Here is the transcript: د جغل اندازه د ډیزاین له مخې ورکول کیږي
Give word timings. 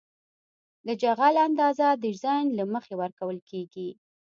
د 0.85 0.87
جغل 1.01 1.35
اندازه 1.47 1.87
د 1.95 1.99
ډیزاین 2.03 2.45
له 2.59 2.63
مخې 2.73 2.93
ورکول 3.01 3.37
کیږي 3.49 3.89